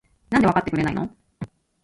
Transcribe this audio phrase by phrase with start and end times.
[0.31, 1.15] なんでわかってくれないの？？